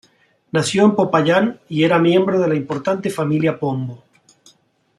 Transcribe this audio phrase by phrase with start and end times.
[0.51, 4.03] Nació en Popayán y era miembro de la importante familia Pombo.